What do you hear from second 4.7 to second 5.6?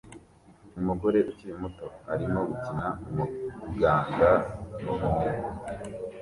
numuhungu